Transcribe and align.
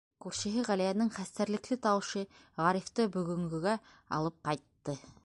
Күршеһе 0.23 0.61
Ғәлиәнең 0.67 1.11
хәстәрлекле 1.17 1.77
тауышы 1.85 2.25
Ғарифты 2.63 3.07
бөгөнгөгә 3.17 3.77
алып 4.19 4.43
ҡайтты. 4.51 4.99